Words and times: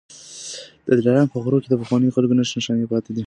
د 0.87 0.89
دلارام 0.99 1.27
په 1.31 1.37
غرو 1.43 1.61
کي 1.63 1.67
د 1.69 1.75
پخوانيو 1.81 2.13
خلکو 2.15 2.37
نښې 2.37 2.55
نښانې 2.57 2.85
پاتې 2.91 3.09
دي 3.15 3.19